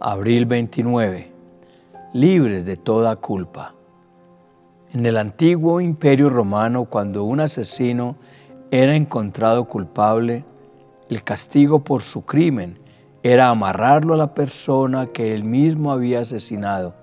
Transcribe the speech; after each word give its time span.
Abril 0.00 0.46
29. 0.46 1.32
Libres 2.12 2.64
de 2.64 2.76
toda 2.76 3.16
culpa. 3.16 3.74
En 4.92 5.04
el 5.06 5.16
antiguo 5.16 5.80
imperio 5.80 6.30
romano, 6.30 6.84
cuando 6.84 7.24
un 7.24 7.40
asesino 7.40 8.14
era 8.70 8.94
encontrado 8.94 9.64
culpable, 9.64 10.44
el 11.10 11.24
castigo 11.24 11.80
por 11.80 12.02
su 12.02 12.24
crimen 12.24 12.78
era 13.24 13.48
amarrarlo 13.48 14.14
a 14.14 14.18
la 14.18 14.34
persona 14.34 15.08
que 15.08 15.34
él 15.34 15.42
mismo 15.42 15.90
había 15.90 16.20
asesinado. 16.20 16.94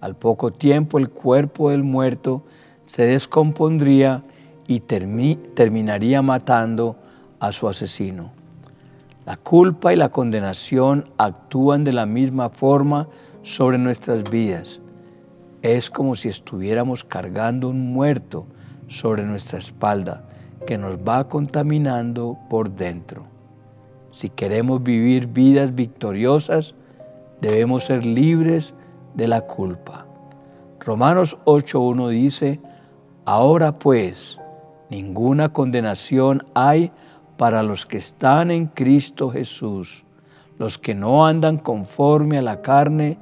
Al 0.00 0.16
poco 0.16 0.52
tiempo 0.52 0.98
el 0.98 1.10
cuerpo 1.10 1.70
del 1.70 1.84
muerto 1.84 2.42
se 2.84 3.06
descompondría 3.06 4.24
y 4.66 4.80
terminaría 4.80 6.20
matando 6.20 6.96
a 7.38 7.52
su 7.52 7.68
asesino. 7.68 8.32
La 9.26 9.38
culpa 9.38 9.92
y 9.92 9.96
la 9.96 10.10
condenación 10.10 11.10
actúan 11.16 11.82
de 11.84 11.92
la 11.92 12.04
misma 12.04 12.50
forma 12.50 13.08
sobre 13.42 13.78
nuestras 13.78 14.24
vidas. 14.24 14.80
Es 15.62 15.88
como 15.88 16.14
si 16.14 16.28
estuviéramos 16.28 17.04
cargando 17.04 17.70
un 17.70 17.92
muerto 17.92 18.44
sobre 18.88 19.24
nuestra 19.24 19.58
espalda 19.58 20.24
que 20.66 20.76
nos 20.76 20.98
va 20.98 21.26
contaminando 21.28 22.36
por 22.50 22.70
dentro. 22.70 23.24
Si 24.10 24.28
queremos 24.28 24.82
vivir 24.82 25.26
vidas 25.26 25.74
victoriosas, 25.74 26.74
debemos 27.40 27.84
ser 27.84 28.04
libres 28.04 28.74
de 29.14 29.26
la 29.26 29.40
culpa. 29.40 30.06
Romanos 30.80 31.38
8.1 31.46 32.10
dice, 32.10 32.60
ahora 33.24 33.78
pues, 33.78 34.38
ninguna 34.90 35.48
condenación 35.48 36.44
hay 36.52 36.92
para 37.36 37.62
los 37.62 37.86
que 37.86 37.98
están 37.98 38.50
en 38.50 38.66
Cristo 38.66 39.30
Jesús, 39.30 40.04
los 40.58 40.78
que 40.78 40.94
no 40.94 41.26
andan 41.26 41.58
conforme 41.58 42.38
a 42.38 42.42
la 42.42 42.62
carne, 42.62 43.18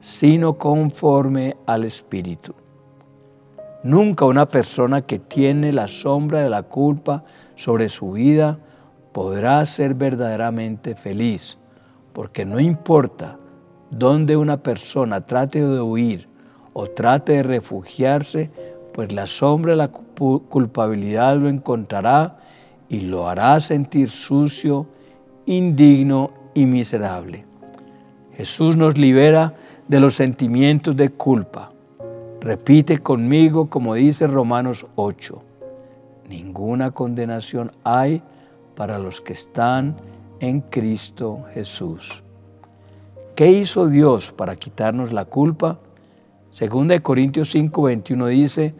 sino 0.00 0.58
conforme 0.58 1.56
al 1.66 1.84
Espíritu. 1.84 2.54
Nunca 3.84 4.24
una 4.24 4.48
persona 4.48 5.02
que 5.02 5.18
tiene 5.18 5.72
la 5.72 5.88
sombra 5.88 6.42
de 6.42 6.50
la 6.50 6.62
culpa 6.64 7.24
sobre 7.56 7.88
su 7.88 8.12
vida 8.12 8.58
podrá 9.12 9.64
ser 9.66 9.94
verdaderamente 9.94 10.94
feliz, 10.94 11.58
porque 12.12 12.44
no 12.44 12.60
importa 12.60 13.38
dónde 13.90 14.36
una 14.36 14.62
persona 14.62 15.26
trate 15.26 15.64
de 15.64 15.80
huir 15.80 16.28
o 16.72 16.86
trate 16.86 17.32
de 17.32 17.42
refugiarse, 17.42 18.50
pues 18.92 19.12
la 19.12 19.26
sombra 19.26 19.72
de 19.72 19.76
la 19.76 19.88
culpabilidad 19.88 21.36
lo 21.36 21.48
encontrará 21.48 22.38
y 22.92 23.00
lo 23.00 23.26
hará 23.26 23.58
sentir 23.58 24.10
sucio, 24.10 24.86
indigno 25.46 26.30
y 26.52 26.66
miserable. 26.66 27.46
Jesús 28.36 28.76
nos 28.76 28.98
libera 28.98 29.54
de 29.88 29.98
los 29.98 30.14
sentimientos 30.14 30.94
de 30.94 31.08
culpa. 31.08 31.72
Repite 32.42 32.98
conmigo 32.98 33.70
como 33.70 33.94
dice 33.94 34.26
Romanos 34.26 34.84
8. 34.96 35.42
Ninguna 36.28 36.90
condenación 36.90 37.72
hay 37.82 38.22
para 38.76 38.98
los 38.98 39.22
que 39.22 39.32
están 39.32 39.96
en 40.40 40.60
Cristo 40.60 41.46
Jesús. 41.54 42.22
¿Qué 43.34 43.50
hizo 43.50 43.88
Dios 43.88 44.32
para 44.32 44.56
quitarnos 44.56 45.14
la 45.14 45.24
culpa? 45.24 45.78
Segunda 46.50 46.92
de 46.92 47.00
Corintios 47.00 47.52
5, 47.52 47.84
21 47.84 48.26
dice, 48.26 48.74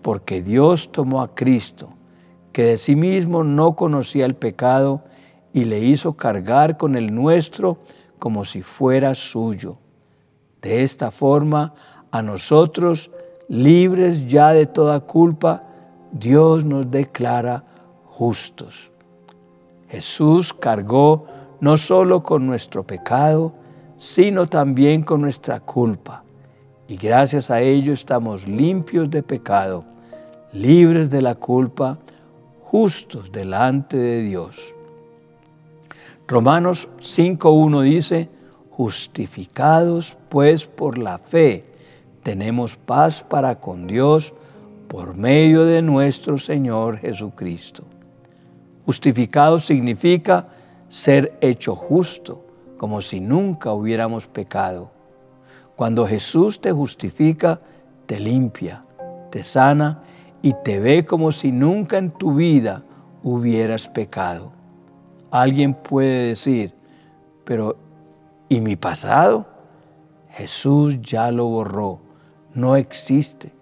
porque 0.00 0.42
Dios 0.42 0.90
tomó 0.90 1.20
a 1.20 1.34
Cristo 1.34 1.90
que 2.52 2.64
de 2.64 2.76
sí 2.76 2.96
mismo 2.96 3.44
no 3.44 3.76
conocía 3.76 4.26
el 4.26 4.34
pecado 4.34 5.02
y 5.52 5.64
le 5.64 5.80
hizo 5.80 6.14
cargar 6.14 6.76
con 6.76 6.96
el 6.96 7.14
nuestro 7.14 7.78
como 8.18 8.44
si 8.44 8.62
fuera 8.62 9.14
suyo. 9.14 9.78
De 10.60 10.82
esta 10.84 11.10
forma, 11.10 11.74
a 12.10 12.22
nosotros, 12.22 13.10
libres 13.48 14.26
ya 14.28 14.52
de 14.52 14.66
toda 14.66 15.00
culpa, 15.00 15.64
Dios 16.12 16.64
nos 16.64 16.90
declara 16.90 17.64
justos. 18.04 18.90
Jesús 19.88 20.52
cargó 20.52 21.26
no 21.60 21.76
solo 21.76 22.22
con 22.22 22.46
nuestro 22.46 22.84
pecado, 22.84 23.52
sino 23.96 24.46
también 24.46 25.02
con 25.02 25.20
nuestra 25.20 25.60
culpa. 25.60 26.24
Y 26.88 26.96
gracias 26.96 27.50
a 27.50 27.60
ello 27.60 27.92
estamos 27.92 28.46
limpios 28.46 29.10
de 29.10 29.22
pecado, 29.22 29.84
libres 30.52 31.08
de 31.10 31.22
la 31.22 31.34
culpa, 31.34 31.98
justos 32.72 33.30
delante 33.30 33.98
de 33.98 34.22
Dios. 34.22 34.56
Romanos 36.26 36.88
5.1 37.00 37.82
dice, 37.82 38.30
justificados 38.70 40.16
pues 40.30 40.64
por 40.64 40.96
la 40.96 41.18
fe, 41.18 41.66
tenemos 42.22 42.76
paz 42.76 43.22
para 43.22 43.60
con 43.60 43.86
Dios 43.86 44.32
por 44.88 45.14
medio 45.14 45.66
de 45.66 45.82
nuestro 45.82 46.38
Señor 46.38 46.96
Jesucristo. 46.96 47.84
Justificado 48.86 49.60
significa 49.60 50.48
ser 50.88 51.36
hecho 51.42 51.76
justo, 51.76 52.42
como 52.78 53.02
si 53.02 53.20
nunca 53.20 53.74
hubiéramos 53.74 54.26
pecado. 54.26 54.90
Cuando 55.76 56.06
Jesús 56.06 56.58
te 56.58 56.72
justifica, 56.72 57.60
te 58.06 58.18
limpia, 58.18 58.82
te 59.30 59.44
sana 59.44 60.04
y 60.42 60.54
te 60.64 60.80
ve 60.80 61.04
como 61.04 61.30
si 61.30 61.52
nunca 61.52 61.98
en 61.98 62.10
tu 62.10 62.34
vida 62.34 62.82
hubieras 63.22 63.88
pecado. 63.88 64.52
Alguien 65.30 65.74
puede 65.74 66.28
decir, 66.28 66.74
pero 67.44 67.76
¿y 68.48 68.60
mi 68.60 68.76
pasado? 68.76 69.46
Jesús 70.30 71.00
ya 71.00 71.30
lo 71.30 71.46
borró, 71.46 72.00
no 72.54 72.76
existe. 72.76 73.52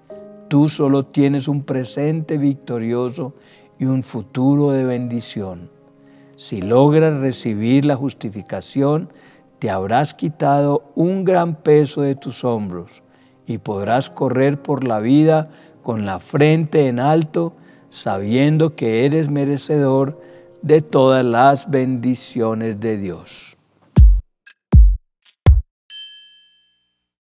Tú 0.49 0.69
solo 0.69 1.07
tienes 1.07 1.47
un 1.47 1.63
presente 1.63 2.39
victorioso 2.39 3.35
y 3.79 3.85
un 3.85 4.03
futuro 4.03 4.73
de 4.73 4.85
bendición. 4.85 5.71
Si 6.37 6.63
logras 6.63 7.21
recibir 7.21 7.85
la 7.85 7.97
justificación, 7.97 9.13
te 9.59 9.69
habrás 9.69 10.15
quitado 10.15 10.91
un 10.95 11.25
gran 11.25 11.57
peso 11.57 12.01
de 12.01 12.15
tus 12.15 12.45
hombros 12.45 13.03
y 13.51 13.59
podrás 13.59 14.11
correr 14.11 14.63
por 14.63 14.87
la 14.87 15.01
vida 15.01 15.51
con 15.83 16.07
la 16.07 16.21
frente 16.21 16.87
en 16.87 17.01
alto, 17.01 17.53
sabiendo 17.91 18.77
que 18.77 19.05
eres 19.05 19.29
merecedor 19.29 20.21
de 20.63 20.83
todas 20.83 21.25
las 21.25 21.69
bendiciones 21.69 22.79
de 22.79 22.97
Dios. 22.97 23.57